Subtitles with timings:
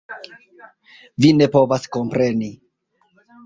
[1.25, 2.53] Vi ne povas kompreni.